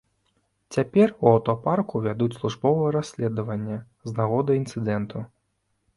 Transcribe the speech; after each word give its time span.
Цяпер 0.75 1.07
у 1.25 1.27
аўтапарку 1.31 2.01
вядуць 2.07 2.31
службовае 2.39 2.89
расследаванне 2.97 3.77
з 4.11 4.19
нагоды 4.21 4.51
інцыдэнту. 4.65 5.17